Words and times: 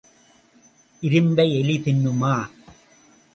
இரும்பை 1.01 1.45
எலி 1.59 1.75
தின்னுமா? 1.85 2.33